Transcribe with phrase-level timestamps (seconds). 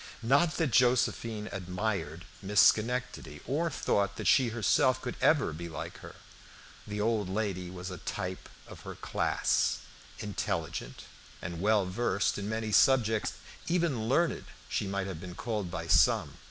[0.23, 5.99] Not that Josephine admired Miss Schenectady, or thought that she herself could ever be like
[5.99, 6.15] her.
[6.87, 9.77] The old lady was a type of her class;
[10.17, 11.03] intelligent
[11.39, 13.33] and well versed in many subjects
[13.67, 16.33] even learned she might have been called by some.